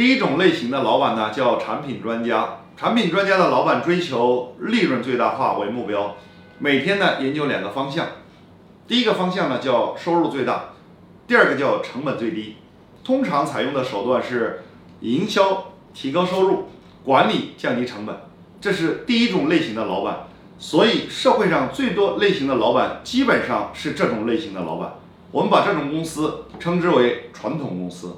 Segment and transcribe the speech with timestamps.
[0.00, 2.60] 第一种类型的老板呢叫产品专家。
[2.74, 6.16] 产品专家的老板追求利润最大化为目标
[6.58, 8.06] 每天呢研究两个方向。
[8.88, 10.70] 第一个方向呢叫收入最大
[11.26, 12.56] 第二个叫成本最低
[13.04, 14.62] 通常采用的手段是
[15.00, 16.70] 营销提高收入
[17.04, 18.16] 管理降低成本
[18.58, 20.28] 这是第一种类型的老板。
[20.58, 24.94] 所以社会上最多类型的老板基本上是这种类型的老板
[25.30, 28.16] 我们把这种公司称之为传统公司。